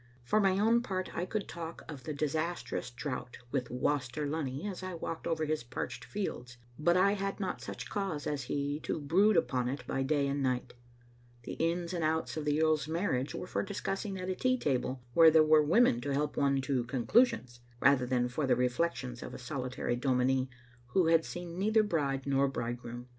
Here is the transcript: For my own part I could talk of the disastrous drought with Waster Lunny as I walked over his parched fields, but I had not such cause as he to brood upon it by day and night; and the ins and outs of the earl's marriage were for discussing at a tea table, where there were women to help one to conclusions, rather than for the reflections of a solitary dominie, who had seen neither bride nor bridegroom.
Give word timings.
For 0.23 0.39
my 0.39 0.57
own 0.57 0.81
part 0.81 1.15
I 1.15 1.27
could 1.27 1.47
talk 1.47 1.83
of 1.87 2.05
the 2.05 2.11
disastrous 2.15 2.89
drought 2.89 3.37
with 3.51 3.69
Waster 3.69 4.25
Lunny 4.25 4.65
as 4.67 4.81
I 4.81 4.95
walked 4.95 5.27
over 5.27 5.45
his 5.45 5.63
parched 5.63 6.05
fields, 6.05 6.57
but 6.79 6.97
I 6.97 7.11
had 7.11 7.39
not 7.39 7.61
such 7.61 7.87
cause 7.87 8.25
as 8.25 8.45
he 8.45 8.79
to 8.79 8.99
brood 8.99 9.37
upon 9.37 9.69
it 9.69 9.85
by 9.85 10.01
day 10.01 10.25
and 10.27 10.41
night; 10.41 10.73
and 10.73 11.43
the 11.43 11.53
ins 11.63 11.93
and 11.93 12.03
outs 12.03 12.35
of 12.35 12.45
the 12.45 12.63
earl's 12.63 12.87
marriage 12.87 13.35
were 13.35 13.45
for 13.45 13.61
discussing 13.61 14.17
at 14.17 14.27
a 14.27 14.33
tea 14.33 14.57
table, 14.57 15.03
where 15.13 15.29
there 15.29 15.43
were 15.43 15.61
women 15.61 16.01
to 16.01 16.11
help 16.15 16.35
one 16.35 16.61
to 16.61 16.83
conclusions, 16.85 17.59
rather 17.79 18.07
than 18.07 18.27
for 18.27 18.47
the 18.47 18.55
reflections 18.55 19.21
of 19.21 19.35
a 19.35 19.37
solitary 19.37 19.95
dominie, 19.95 20.49
who 20.93 21.05
had 21.09 21.23
seen 21.23 21.59
neither 21.59 21.83
bride 21.83 22.25
nor 22.25 22.47
bridegroom. 22.47 23.05